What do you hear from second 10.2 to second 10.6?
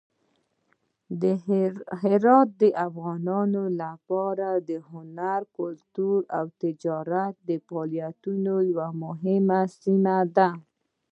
ده.